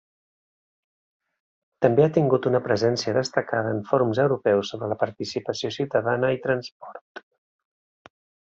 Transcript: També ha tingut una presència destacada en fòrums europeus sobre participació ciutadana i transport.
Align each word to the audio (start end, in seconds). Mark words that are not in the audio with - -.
També 1.85 2.05
ha 2.05 2.13
tingut 2.15 2.47
una 2.51 2.61
presència 2.69 3.13
destacada 3.19 3.75
en 3.75 3.83
fòrums 3.91 4.23
europeus 4.25 4.73
sobre 4.75 5.01
participació 5.05 5.75
ciutadana 5.77 6.33
i 6.39 6.45
transport. 6.51 7.25